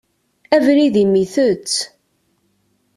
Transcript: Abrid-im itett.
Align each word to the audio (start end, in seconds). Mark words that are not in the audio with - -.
Abrid-im 0.55 1.13
itett. 1.23 1.73